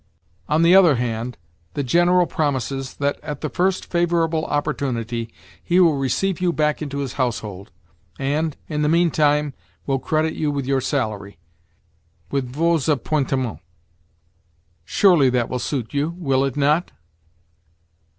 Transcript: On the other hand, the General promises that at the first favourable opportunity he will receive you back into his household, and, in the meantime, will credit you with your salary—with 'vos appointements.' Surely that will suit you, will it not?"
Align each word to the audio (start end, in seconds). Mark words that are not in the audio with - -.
On 0.49 0.63
the 0.63 0.75
other 0.75 0.95
hand, 0.95 1.37
the 1.75 1.83
General 1.83 2.25
promises 2.25 2.95
that 2.95 3.19
at 3.21 3.41
the 3.41 3.49
first 3.51 3.85
favourable 3.85 4.45
opportunity 4.45 5.31
he 5.63 5.79
will 5.79 5.95
receive 5.95 6.41
you 6.41 6.51
back 6.51 6.81
into 6.81 6.97
his 6.97 7.13
household, 7.21 7.69
and, 8.17 8.57
in 8.67 8.81
the 8.81 8.89
meantime, 8.89 9.53
will 9.85 9.99
credit 9.99 10.33
you 10.33 10.49
with 10.49 10.65
your 10.65 10.81
salary—with 10.81 12.45
'vos 12.49 12.87
appointements.' 12.87 13.61
Surely 14.85 15.29
that 15.29 15.49
will 15.49 15.59
suit 15.59 15.93
you, 15.93 16.15
will 16.17 16.45
it 16.45 16.57
not?" 16.57 16.89